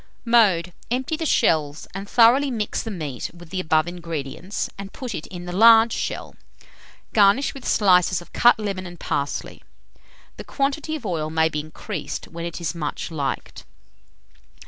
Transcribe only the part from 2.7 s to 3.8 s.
the meat with the